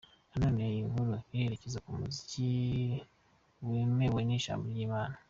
Na 0.29 0.37
none 0.41 0.61
iyi 0.71 0.81
nkuru 0.89 1.13
irerekeza 1.35 1.77
ku 1.83 1.89
umuziki 1.93 2.47
wemewe 3.67 4.19
n’ijambo 4.23 4.65
ry’Imana. 4.73 5.15